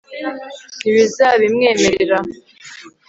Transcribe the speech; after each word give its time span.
ntibazabimwemerera 0.81 2.15